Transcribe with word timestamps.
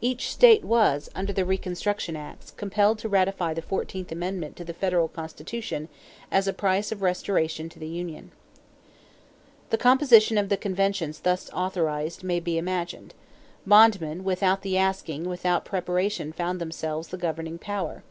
Each 0.00 0.30
state 0.32 0.64
was, 0.64 1.10
under 1.12 1.32
the 1.32 1.44
reconstruction 1.44 2.14
acts, 2.14 2.52
compelled 2.52 3.00
to 3.00 3.08
ratify 3.08 3.52
the 3.52 3.60
fourteenth 3.60 4.12
amendment 4.12 4.54
to 4.54 4.64
the 4.64 4.72
federal 4.72 5.08
Constitution 5.08 5.88
as 6.30 6.46
a 6.46 6.52
price 6.52 6.92
of 6.92 7.02
restoration 7.02 7.68
to 7.68 7.80
the 7.80 7.88
union. 7.88 8.30
The 9.70 9.78
composition 9.78 10.38
of 10.38 10.50
the 10.50 10.56
conventions 10.56 11.18
thus 11.18 11.50
authorized 11.50 12.22
may 12.22 12.38
be 12.38 12.58
imagined. 12.58 13.12
Bondmen 13.66 14.22
without 14.22 14.62
the 14.62 14.78
asking 14.78 15.22
and 15.22 15.30
without 15.30 15.64
preparation 15.64 16.32
found 16.32 16.60
themselves 16.60 17.08
the 17.08 17.18
governing 17.18 17.58
power. 17.58 18.04